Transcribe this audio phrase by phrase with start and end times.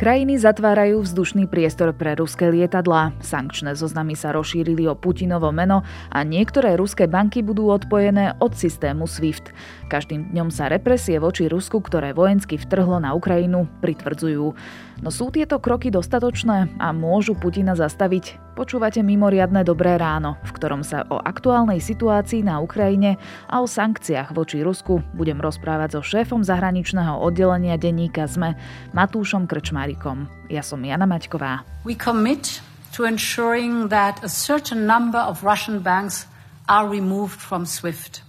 [0.00, 3.12] Krajiny zatvárajú vzdušný priestor pre ruské lietadlá.
[3.20, 9.04] Sankčné zoznamy sa rozšírili o Putinovo meno a niektoré ruské banky budú odpojené od systému
[9.04, 9.52] SWIFT.
[9.92, 14.56] Každým dňom sa represie voči Rusku, ktoré vojensky vtrhlo na Ukrajinu, pritvrdzujú.
[15.04, 18.49] No sú tieto kroky dostatočné a môžu Putina zastaviť?
[18.60, 23.16] Počúvate mimoriadne Dobré ráno, v ktorom sa o aktuálnej situácii na Ukrajine
[23.48, 28.60] a o sankciách voči Rusku budem rozprávať so šéfom zahraničného oddelenia denníka ZME
[28.92, 30.28] Matúšom Krčmárikom.
[30.52, 31.64] Ja som Jana Maťková.
[31.88, 32.60] We commit
[32.92, 36.28] to ensuring that a certain number of Russian banks
[36.68, 38.20] are removed from SWIFT.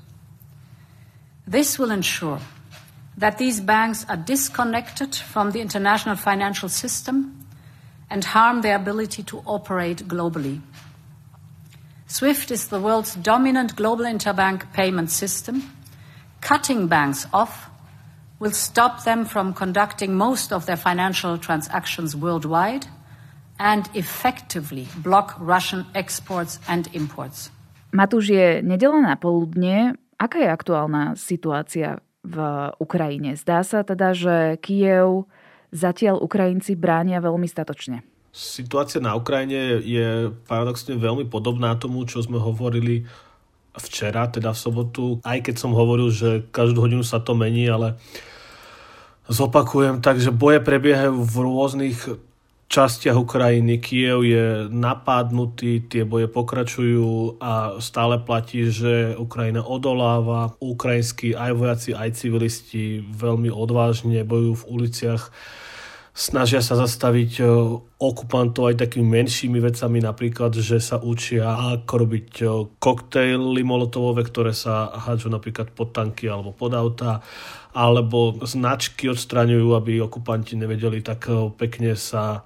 [1.43, 2.39] This will ensure
[3.19, 7.40] that these banks are disconnected from the international financial system
[8.11, 10.59] and harm their ability to operate globally.
[12.11, 15.63] SWIFT is the world's dominant global interbank payment system.
[16.43, 17.71] Cutting banks off
[18.43, 22.85] will stop them from conducting most of their financial transactions worldwide
[23.57, 27.47] and effectively block Russian exports and imports.
[27.95, 29.95] Matúš, je nedela na poludne.
[30.19, 32.37] Aká je aktuálna situácia v
[32.75, 33.39] Ukrajine?
[33.39, 35.31] Zdá sa teda, že Kiev
[35.71, 38.03] zatiaľ Ukrajinci bránia veľmi statočne.
[38.31, 43.03] Situácia na Ukrajine je paradoxne veľmi podobná tomu, čo sme hovorili
[43.75, 47.95] včera, teda v sobotu, aj keď som hovoril, že každú hodinu sa to mení, ale
[49.31, 51.99] zopakujem, takže boje prebiehajú v rôznych
[52.71, 53.83] častiach Ukrajiny.
[53.83, 60.55] Kiev je napádnutý, tie boje pokračujú a stále platí, že Ukrajina odoláva.
[60.63, 65.23] Ukrajinskí aj vojaci, aj civilisti veľmi odvážne bojujú v uliciach
[66.11, 67.43] snažia sa zastaviť e,
[67.97, 72.45] okupantov aj takými menšími vecami, napríklad, že sa učia, ako robiť e,
[72.77, 77.23] koktejly molotovové, ktoré sa hádžu napríklad pod tanky alebo pod auta,
[77.71, 82.43] alebo značky odstraňujú, aby okupanti nevedeli tak e, pekne sa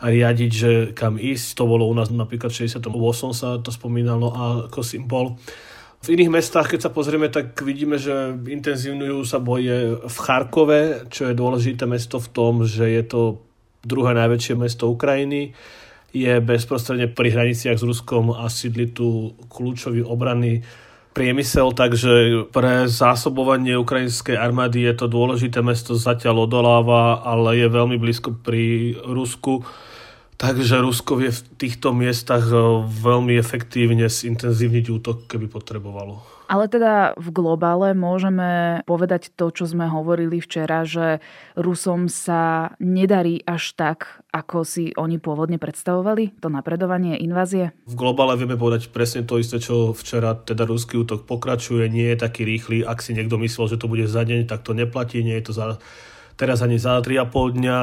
[0.00, 1.56] riadiť, že kam ísť.
[1.56, 2.92] To bolo u nás napríklad v 68.
[3.32, 4.32] sa to spomínalo
[4.68, 5.40] ako symbol.
[6.04, 11.26] V iných mestách, keď sa pozrieme, tak vidíme, že intenzívňujú sa boje v Charkove, čo
[11.26, 13.20] je dôležité mesto v tom, že je to
[13.82, 15.56] druhé najväčšie mesto Ukrajiny.
[16.14, 20.62] Je bezprostredne pri hraniciach s Ruskom a sídli tu kľúčový obranný
[21.16, 27.96] priemysel, takže pre zásobovanie ukrajinskej armády je to dôležité mesto, zatiaľ odoláva, ale je veľmi
[27.96, 29.64] blízko pri Rusku
[30.36, 36.35] Takže Rusko vie v týchto miestach e, veľmi efektívne zintenzívniť útok, keby potrebovalo.
[36.46, 41.18] Ale teda v globále môžeme povedať to, čo sme hovorili včera, že
[41.58, 47.74] Rusom sa nedarí až tak, ako si oni pôvodne predstavovali, to napredovanie invázie?
[47.90, 52.22] V globále vieme povedať presne to isté, čo včera, teda ruský útok pokračuje, nie je
[52.22, 52.86] taký rýchly.
[52.86, 55.52] Ak si niekto myslel, že to bude za deň, tak to neplatí, nie je to
[55.52, 55.66] za
[56.36, 57.76] teraz ani za 3,5 dňa,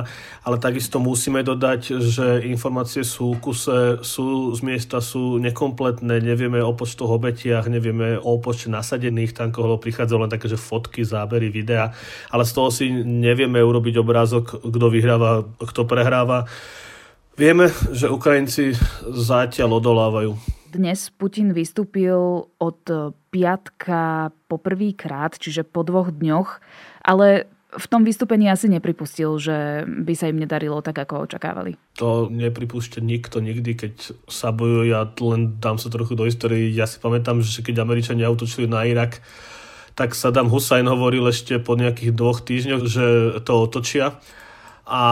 [0.45, 6.71] ale takisto musíme dodať, že informácie sú kuse, sú z miesta, sú nekompletné, nevieme o
[6.77, 11.91] počtoch obetiach, nevieme o počte nasadených tankov, lebo prichádzajú len také, že fotky, zábery, videa,
[12.29, 16.45] ale z toho si nevieme urobiť obrázok, kto vyhráva, kto prehráva.
[17.33, 18.77] Vieme, že Ukrajinci
[19.09, 20.37] zatiaľ odolávajú.
[20.69, 22.17] Dnes Putin vystúpil
[22.49, 22.81] od
[23.29, 26.49] piatka poprvýkrát, čiže po dvoch dňoch,
[27.05, 31.77] ale v tom vystúpení asi nepripustil, že by sa im nedarilo tak, ako očakávali.
[31.97, 33.93] To nepripúšťa nikto nikdy, keď
[34.29, 34.83] sa bojujú.
[34.89, 36.69] Ja len dám sa trochu do histórie.
[36.73, 39.21] Ja si pamätám, že keď Američania autočili na Irak,
[39.93, 43.05] tak Saddam Hussein hovoril ešte po nejakých dvoch týždňoch, že
[43.45, 44.17] to otočia.
[44.89, 45.03] A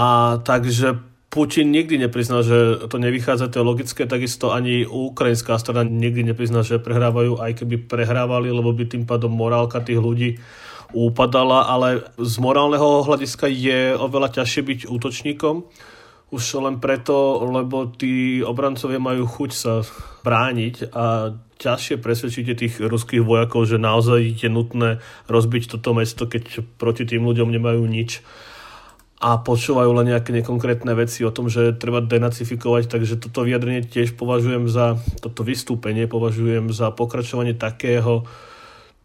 [0.41, 0.97] takže
[1.31, 6.59] Putin nikdy nepriznal, že to nevychádza, to je logické, takisto ani ukrajinská strana nikdy neprizná,
[6.59, 10.29] že prehrávajú, aj keby prehrávali, lebo by tým pádom morálka tých ľudí
[10.93, 15.55] upadala, ale z morálneho hľadiska je oveľa ťažšie byť útočníkom.
[16.31, 19.83] Už len preto, lebo tí obrancovia majú chuť sa
[20.23, 26.63] brániť a ťažšie presvedčíte tých ruských vojakov, že naozaj je nutné rozbiť toto mesto, keď
[26.79, 28.23] proti tým ľuďom nemajú nič
[29.21, 34.17] a počúvajú len nejaké nekonkrétne veci o tom, že treba denacifikovať, takže toto vyjadrenie tiež
[34.17, 38.25] považujem za, toto vystúpenie považujem za pokračovanie takého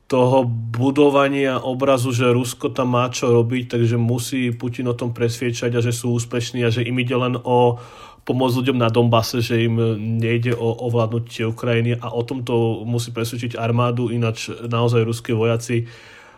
[0.07, 5.75] toho budovania obrazu, že Rusko tam má čo robiť, takže musí Putin o tom presviečať
[5.75, 7.83] a že sú úspešní a že im ide len o
[8.27, 9.79] pomôcť ľuďom na Donbase, že im
[10.19, 15.87] nejde o ovládnutie Ukrajiny a o tomto musí presvedčiť armádu, ináč naozaj ruskí vojaci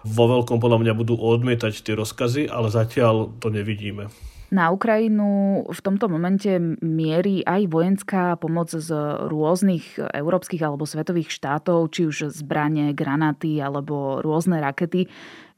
[0.04, 4.08] vo veľkom podľa mňa budú odmietať tie rozkazy, ale zatiaľ to nevidíme.
[4.48, 6.48] Na Ukrajinu v tomto momente
[6.80, 8.88] mierí aj vojenská pomoc z
[9.28, 15.04] rôznych európskych alebo svetových štátov, či už zbranie, granáty alebo rôzne rakety.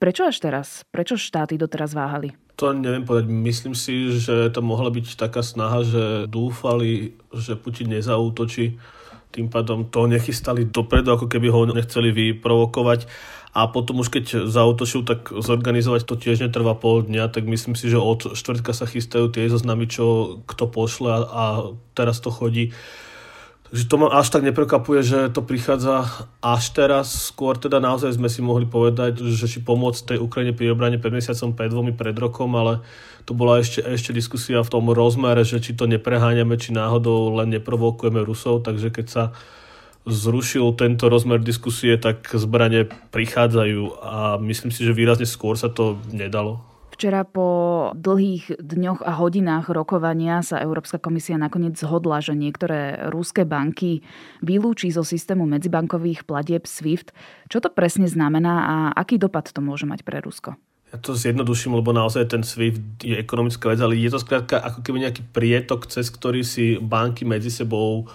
[0.03, 0.83] Prečo až teraz?
[0.91, 2.35] Prečo štáty doteraz váhali?
[2.59, 3.31] To neviem povedať.
[3.31, 8.75] Myslím si, že to mohla byť taká snaha, že dúfali, že Putin nezautočí.
[9.31, 13.07] Tým pádom to nechystali dopredu, ako keby ho nechceli vyprovokovať
[13.51, 17.91] a potom už keď zautočil, tak zorganizovať to tiež netrvá pol dňa, tak myslím si,
[17.91, 21.45] že od štvrtka sa chystajú tie zoznamy, čo kto pošle a, a
[21.99, 22.71] teraz to chodí.
[23.71, 27.31] Takže to ma až tak neprekapuje, že to prichádza až teraz.
[27.31, 31.15] Skôr teda naozaj sme si mohli povedať, že či pomôcť tej Ukrajine pri obrane pred
[31.15, 32.83] mesiacom, pred dvomi, pred rokom, ale
[33.27, 37.55] to bola ešte, ešte diskusia v tom rozmere, že či to nepreháňame, či náhodou len
[37.55, 39.23] neprovokujeme Rusov, takže keď sa
[40.09, 46.01] zrušil tento rozmer diskusie, tak zbranie prichádzajú a myslím si, že výrazne skôr sa to
[46.13, 46.65] nedalo.
[47.01, 53.49] Včera po dlhých dňoch a hodinách rokovania sa Európska komisia nakoniec zhodla, že niektoré rúske
[53.49, 54.05] banky
[54.45, 57.17] vylúči zo systému medzibankových platieb SWIFT.
[57.49, 60.61] Čo to presne znamená a aký dopad to môže mať pre Rusko?
[60.93, 64.85] Ja to zjednoduším, lebo naozaj ten SWIFT je ekonomická vec, ale je to skrátka ako
[64.85, 68.13] keby nejaký prietok, cez ktorý si banky medzi sebou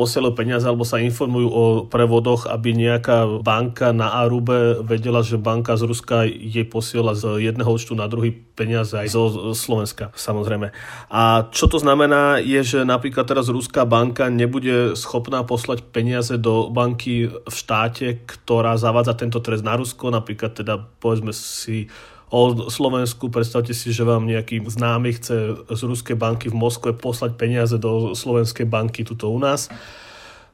[0.00, 5.76] posielajú peniaze alebo sa informujú o prevodoch, aby nejaká banka na Arube vedela, že banka
[5.76, 10.72] z Ruska jej posiela z jedného účtu na druhý peniaze aj zo Slovenska, samozrejme.
[11.12, 16.72] A čo to znamená je, že napríklad teraz Ruská banka nebude schopná poslať peniaze do
[16.72, 21.92] banky v štáte, ktorá zavádza tento trest na Rusko, napríklad teda povedzme si
[22.30, 23.28] o Slovensku.
[23.28, 28.14] Predstavte si, že vám nejaký známy chce z ruskej banky v Moskve poslať peniaze do
[28.14, 29.66] slovenskej banky tuto u nás.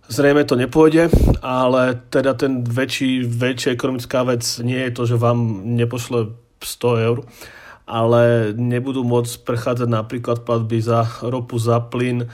[0.08, 1.10] Zrejme to nepôjde,
[1.42, 6.30] ale teda ten väčší, väčšia ekonomická vec nie je to, že vám nepošle
[6.62, 7.18] 100 eur,
[7.90, 12.30] ale nebudú môcť prechádzať napríklad platby za ropu, za plyn,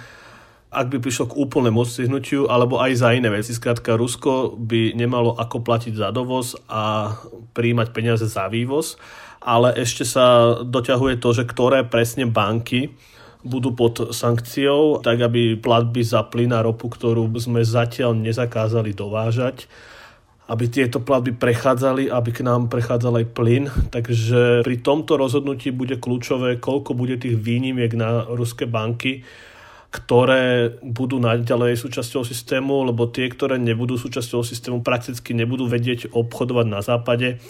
[0.72, 3.56] ak by prišlo k úplnému odstihnutiu, alebo aj za iné veci.
[3.56, 7.12] Skrátka, Rusko by nemalo ako platiť za dovoz a
[7.56, 9.00] príjmať peniaze za vývoz
[9.42, 12.94] ale ešte sa doťahuje to, že ktoré presne banky
[13.42, 19.66] budú pod sankciou, tak aby platby za plyn a ropu, ktorú sme zatiaľ nezakázali dovážať,
[20.46, 23.64] aby tieto platby prechádzali, aby k nám prechádzal aj plyn.
[23.90, 29.26] Takže pri tomto rozhodnutí bude kľúčové, koľko bude tých výnimiek na ruské banky,
[29.92, 36.66] ktoré budú naďalej súčasťou systému, lebo tie, ktoré nebudú súčasťou systému, prakticky nebudú vedieť obchodovať
[36.70, 37.42] na západe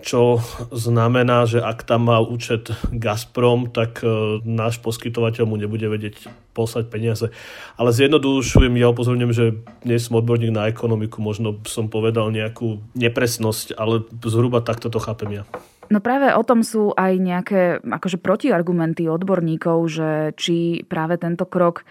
[0.00, 0.40] čo
[0.72, 6.90] znamená, že ak tam má účet Gazprom, tak e, náš poskytovateľ mu nebude vedieť poslať
[6.90, 7.30] peniaze.
[7.76, 9.46] Ale zjednodušujem, ja upozorňujem, že
[9.86, 15.40] nie som odborník na ekonomiku, možno som povedal nejakú nepresnosť, ale zhruba takto to chápem
[15.40, 15.44] ja.
[15.90, 21.82] No práve o tom sú aj nejaké akože protiargumenty odborníkov, že či práve tento krok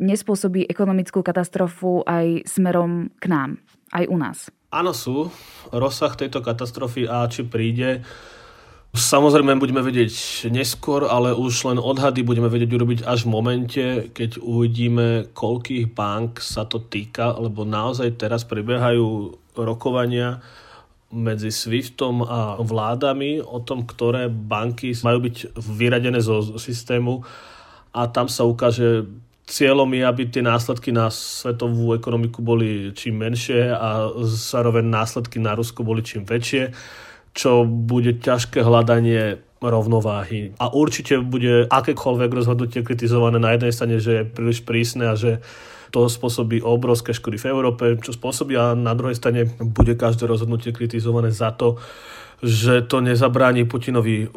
[0.00, 3.50] nespôsobí ekonomickú katastrofu aj smerom k nám,
[3.92, 4.38] aj u nás.
[4.74, 5.30] Áno sú.
[5.70, 8.02] Rozsah tejto katastrofy a či príde,
[8.94, 13.84] Samozrejme budeme vedieť neskôr, ale už len odhady budeme vedieť urobiť až v momente,
[14.14, 20.38] keď uvidíme, koľkých bank sa to týka, lebo naozaj teraz prebiehajú rokovania
[21.10, 27.26] medzi SWIFTom a vládami o tom, ktoré banky majú byť vyradené zo systému
[27.90, 29.10] a tam sa ukáže
[29.44, 35.52] cieľom je, aby tie následky na svetovú ekonomiku boli čím menšie a zároveň následky na
[35.52, 36.72] Rusko boli čím väčšie,
[37.36, 40.56] čo bude ťažké hľadanie rovnováhy.
[40.60, 45.40] A určite bude akékoľvek rozhodnutie kritizované na jednej strane, že je príliš prísne a že
[45.94, 50.74] to spôsobí obrovské škody v Európe, čo spôsobí a na druhej strane bude každé rozhodnutie
[50.74, 51.78] kritizované za to,
[52.42, 54.32] že to nezabráni Putinovi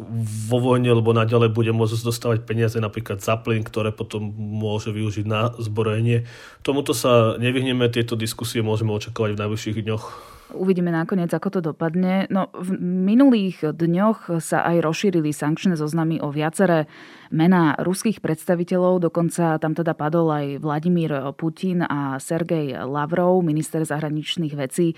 [0.46, 5.26] vo vojne, lebo naďalej bude môcť dostávať peniaze napríklad za plyn, ktoré potom môže využiť
[5.26, 6.28] na zbrojenie.
[6.62, 10.04] Tomuto sa nevyhneme, tieto diskusie môžeme očakávať v najbližších dňoch.
[10.48, 12.24] Uvidíme nakoniec, ako to dopadne.
[12.32, 16.88] No, v minulých dňoch sa aj rozšírili sankčné zoznamy o viaceré
[17.28, 19.04] mená ruských predstaviteľov.
[19.12, 24.96] Dokonca tam teda padol aj Vladimír Putin a Sergej Lavrov, minister zahraničných vecí.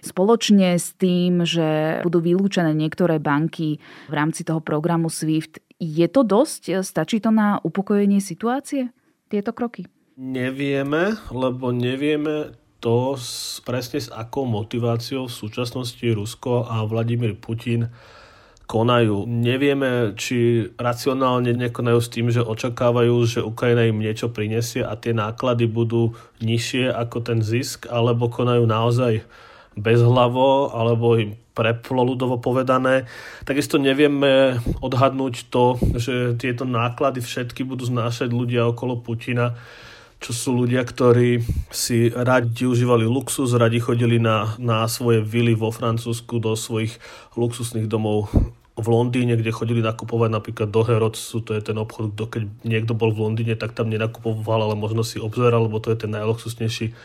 [0.00, 3.76] Spoločne s tým, že budú vylúčené niektoré banky
[4.08, 6.84] v rámci toho programu SWIFT, je to dosť?
[6.84, 8.92] Stačí to na upokojenie situácie?
[9.32, 9.88] Tieto kroky?
[10.20, 17.88] Nevieme, lebo nevieme to s, presne s akou motiváciou v súčasnosti Rusko a Vladimír Putin
[18.68, 19.26] konajú.
[19.26, 25.10] Nevieme, či racionálne nekonajú s tým, že očakávajú, že Ukrajina im niečo prinesie a tie
[25.10, 29.26] náklady budú nižšie ako ten zisk, alebo konajú naozaj
[29.80, 33.04] bezhlavo alebo im preplo ľudovo povedané.
[33.44, 39.58] Takisto nevieme odhadnúť to, že tieto náklady všetky budú znášať ľudia okolo Putina,
[40.20, 41.40] čo sú ľudia, ktorí
[41.72, 47.00] si radi užívali luxus, radi chodili na, na svoje vily vo Francúzsku do svojich
[47.40, 48.28] luxusných domov
[48.80, 52.92] v Londýne, kde chodili nakupovať napríklad do Herodsu, to je ten obchod, kto keď niekto
[52.96, 56.96] bol v Londýne, tak tam nenakupoval, ale možno si obzeral, lebo to je ten najluxusnejší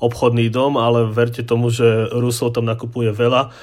[0.00, 3.54] obchodný dom, ale verte tomu, že Rusov tam nakupuje veľa.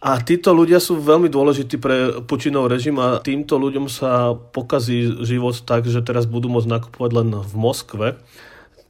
[0.00, 5.60] A títo ľudia sú veľmi dôležití pre Pučinov režim a týmto ľuďom sa pokazí život
[5.60, 8.16] tak, že teraz budú môcť nakupovať len v Moskve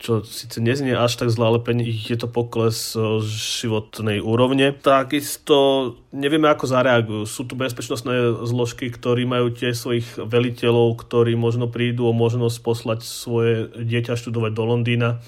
[0.00, 2.97] čo síce neznie až tak zle, ale pre nich je to pokles
[3.29, 4.73] životnej úrovne.
[4.73, 7.23] Takisto nevieme, ako zareagujú.
[7.29, 13.00] Sú tu bezpečnostné zložky, ktorí majú tiež svojich veliteľov, ktorí možno prídu o možnosť poslať
[13.05, 15.21] svoje dieťa študovať do Londýna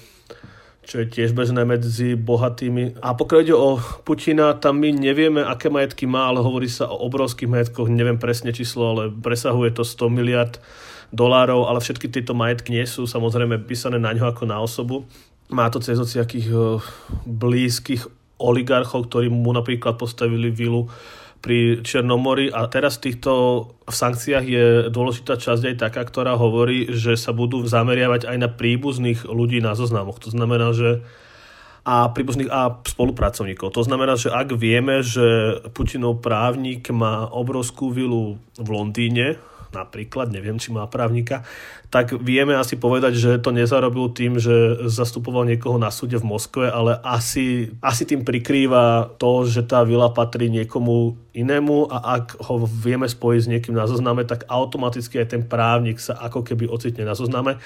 [0.83, 2.99] čo je tiež bežné medzi bohatými.
[2.99, 7.07] A pokiaľ ide o Putina, tam my nevieme, aké majetky má, ale hovorí sa o
[7.07, 10.59] obrovských majetkoch, neviem presne číslo, ale presahuje to 100 miliard
[11.15, 15.07] dolárov, ale všetky tieto majetky nie sú samozrejme písané na ňo ako na osobu.
[15.53, 16.81] Má to cez ociakých eh,
[17.23, 18.03] blízkych
[18.41, 20.91] oligarchov, ktorí mu napríklad postavili vilu
[21.43, 23.31] pri Černomori a teraz v týchto
[23.83, 28.47] v sankciách je dôležitá časť aj taká, ktorá hovorí, že sa budú zameriavať aj na
[28.47, 30.23] príbuzných ľudí na zoznamoch.
[30.23, 31.03] To znamená, že
[31.83, 33.75] a príbuzných a spolupracovníkov.
[33.75, 39.35] To znamená, že ak vieme, že Putinov právnik má obrovskú vilu v Londýne,
[39.73, 41.41] napríklad, neviem, či má právnika,
[41.93, 46.65] tak vieme asi povedať, že to nezarobil tým, že zastupoval niekoho na súde v Moskve,
[46.69, 52.65] ale asi, asi tým prikrýva to, že tá vila patrí niekomu inému a ak ho
[52.65, 57.05] vieme spojiť s niekým na zozname, tak automaticky aj ten právnik sa ako keby ocitne
[57.05, 57.61] na zozname.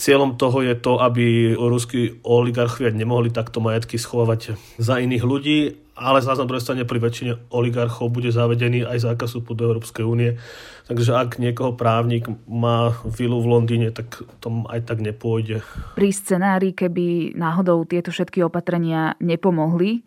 [0.00, 5.60] Cieľom toho je to, aby ruskí oligarchovia nemohli takto majetky schovávať za iných ľudí
[6.00, 10.04] ale zase na druhej strane pri väčšine oligarchov bude zavedený aj zákaz vstupu do Európskej
[10.08, 10.40] únie.
[10.88, 15.60] Takže ak niekoho právnik má vilu v Londýne, tak tom aj tak nepôjde.
[15.94, 20.02] Pri scenári, keby náhodou tieto všetky opatrenia nepomohli,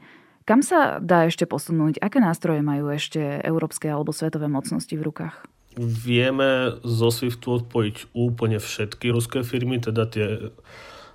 [0.50, 2.02] kam sa dá ešte posunúť?
[2.02, 5.46] Aké nástroje majú ešte európske alebo svetové mocnosti v rukách?
[5.80, 10.54] Vieme zo SWIFTu odpojiť úplne všetky ruské firmy, teda tie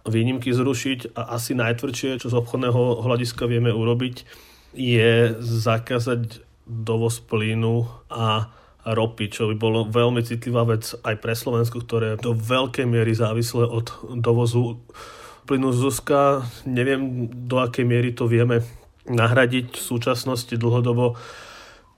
[0.09, 4.25] výnimky zrušiť a asi najtvrdšie, čo z obchodného hľadiska vieme urobiť,
[4.79, 8.55] je zakázať dovoz plynu a
[8.87, 13.67] ropy, čo by bolo veľmi citlivá vec aj pre Slovensko, ktoré do veľkej miery závislé
[13.67, 14.81] od dovozu
[15.51, 16.21] plynu z Ruska.
[16.65, 18.63] Neviem, do akej miery to vieme
[19.09, 21.19] nahradiť v súčasnosti dlhodobo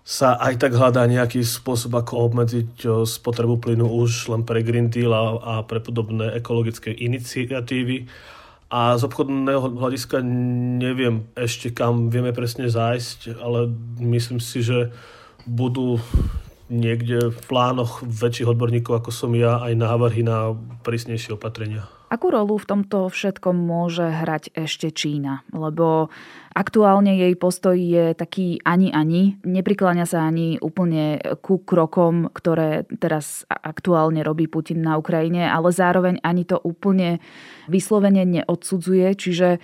[0.00, 5.12] sa aj tak hľadá nejaký spôsob, ako obmedziť spotrebu plynu už len pre Green Deal
[5.12, 8.10] a, a pre podobné ekologické iniciatívy
[8.70, 10.22] a z obchodného hľadiska
[10.78, 13.66] neviem ešte kam vieme presne zájsť, ale
[13.98, 14.94] myslím si, že
[15.42, 15.98] budú
[16.70, 20.54] niekde v plánoch väčších odborníkov ako som ja aj návrhy na
[20.86, 21.90] prísnejšie opatrenia.
[22.10, 25.46] Akú rolu v tomto všetkom môže hrať ešte Čína?
[25.54, 26.10] Lebo
[26.50, 29.38] aktuálne jej postoj je taký ani-ani.
[29.46, 36.18] Neprikláňa sa ani úplne ku krokom, ktoré teraz aktuálne robí Putin na Ukrajine, ale zároveň
[36.26, 37.22] ani to úplne
[37.70, 39.14] vyslovene neodsudzuje.
[39.14, 39.62] Čiže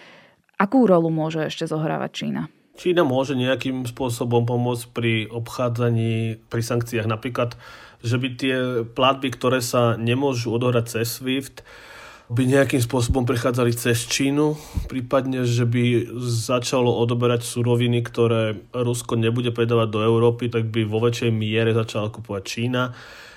[0.55, 2.47] akú rolu môže ešte zohrávať Čína?
[2.77, 7.09] Čína môže nejakým spôsobom pomôcť pri obchádzaní, pri sankciách.
[7.09, 7.57] Napríklad,
[8.05, 11.65] že by tie platby, ktoré sa nemôžu odohrať cez SWIFT,
[12.27, 14.59] by nejakým spôsobom prechádzali cez Čínu,
[14.91, 20.99] prípadne, že by začalo odoberať suroviny, ktoré Rusko nebude predávať do Európy, tak by vo
[20.99, 22.91] väčšej miere začala kupovať Čína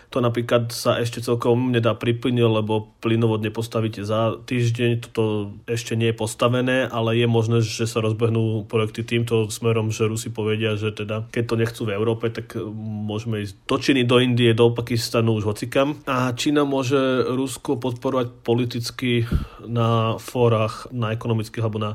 [0.10, 6.10] to napríklad sa ešte celkom nedá priplniť, lebo plynovod nepostavíte za týždeň, toto ešte nie
[6.10, 10.90] je postavené, ale je možné, že sa rozbehnú projekty týmto smerom, že Rusi povedia, že
[10.90, 15.38] teda keď to nechcú v Európe, tak môžeme ísť do Číny, do Indie, do Pakistanu,
[15.38, 16.02] už hocikam.
[16.10, 16.98] A Čína môže
[17.30, 19.30] Rusko podporovať politicky
[19.70, 21.92] na fórach, na ekonomických alebo na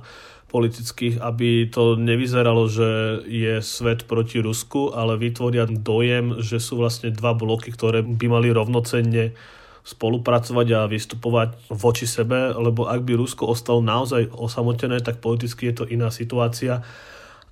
[0.55, 2.89] politických, aby to nevyzeralo, že
[3.27, 8.55] je svet proti Rusku, ale vytvoria dojem, že sú vlastne dva bloky, ktoré by mali
[8.55, 9.35] rovnocenne
[9.83, 15.83] spolupracovať a vystupovať voči sebe, lebo ak by Rusko ostalo naozaj osamotené, tak politicky je
[15.83, 16.87] to iná situácia.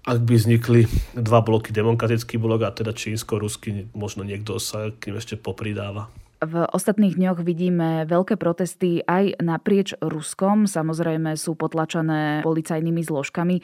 [0.07, 0.87] Ak by vznikli
[1.19, 6.22] dva bloky, demokratický blok a teda čínsko-ruský, možno niekto sa k ním ešte popridáva.
[6.43, 10.67] V ostatných dňoch vidíme veľké protesty aj naprieč Ruskom.
[10.67, 13.63] Samozrejme sú potlačené policajnými zložkami.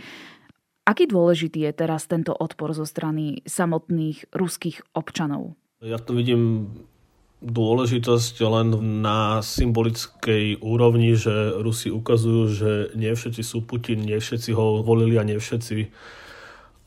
[0.86, 5.58] Aký dôležitý je teraz tento odpor zo strany samotných ruských občanov?
[5.82, 6.70] Ja to vidím
[7.42, 8.68] dôležitosť len
[9.02, 15.18] na symbolickej úrovni, že Rusi ukazujú, že nie všetci sú Putin, nie všetci ho volili
[15.18, 15.90] a nie všetci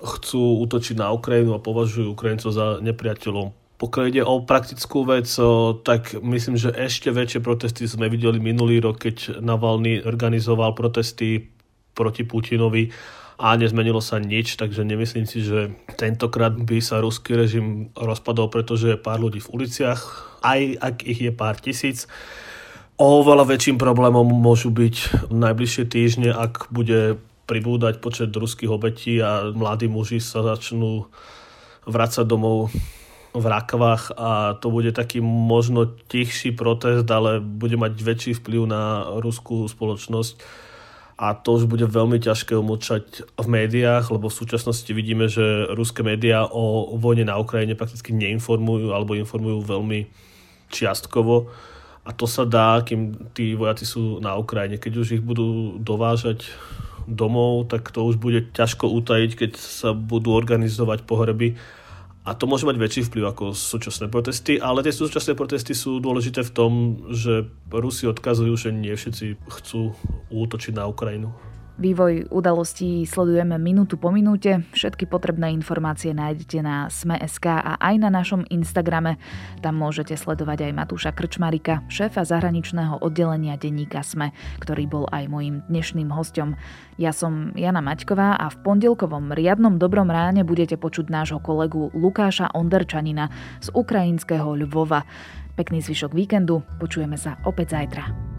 [0.02, 3.61] chcú útočiť na Ukrajinu a považujú Ukrajincov za nepriateľov.
[3.82, 5.26] Pokiaľ ide o praktickú vec,
[5.82, 11.50] tak myslím, že ešte väčšie protesty sme videli minulý rok, keď Navalny organizoval protesty
[11.98, 12.94] proti Putinovi
[13.42, 18.94] a nezmenilo sa nič, takže nemyslím si, že tentokrát by sa ruský režim rozpadol, pretože
[18.94, 20.02] je pár ľudí v uliciach,
[20.46, 22.06] aj ak ich je pár tisíc.
[23.02, 27.18] Oveľa väčším problémom môžu byť najbližšie týždne, ak bude
[27.50, 31.10] pribúdať počet ruských obetí a mladí muži sa začnú
[31.90, 32.70] vrácať domov
[33.32, 39.08] v rakvách a to bude taký možno tichší protest, ale bude mať väčší vplyv na
[39.24, 40.44] ruskú spoločnosť.
[41.22, 46.02] A to už bude veľmi ťažké umlčať v médiách, lebo v súčasnosti vidíme, že ruské
[46.02, 50.10] médiá o vojne na Ukrajine prakticky neinformujú alebo informujú veľmi
[50.74, 51.54] čiastkovo.
[52.02, 54.82] A to sa dá, kým tí vojaci sú na Ukrajine.
[54.82, 56.50] Keď už ich budú dovážať
[57.06, 61.54] domov, tak to už bude ťažko utajiť, keď sa budú organizovať pohreby
[62.22, 66.46] a to môže mať väčší vplyv ako súčasné protesty, ale tie súčasné protesty sú dôležité
[66.46, 66.72] v tom,
[67.10, 69.98] že Rusi odkazujú, že nie všetci chcú
[70.30, 71.34] útočiť na Ukrajinu.
[71.80, 74.68] Vývoj udalostí sledujeme minútu po minúte.
[74.76, 79.16] Všetky potrebné informácie nájdete na Sme.sk a aj na našom Instagrame.
[79.64, 85.64] Tam môžete sledovať aj Matúša Krčmarika, šéfa zahraničného oddelenia denníka Sme, ktorý bol aj môjim
[85.72, 86.60] dnešným hostom.
[87.00, 92.52] Ja som Jana Maťková a v pondelkovom riadnom dobrom ráne budete počuť nášho kolegu Lukáša
[92.52, 93.32] Onderčanina
[93.64, 95.08] z ukrajinského Lvova.
[95.56, 98.31] Pekný zvyšok víkendu, počujeme sa opäť zajtra.